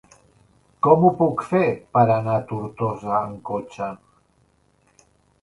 Com 0.85 1.03
ho 1.09 1.11
puc 1.19 1.43
fer 1.49 1.61
per 1.97 2.03
anar 2.13 2.39
a 2.39 2.47
Tortosa 2.53 3.13
amb 3.19 3.39
cotxe? 3.53 3.93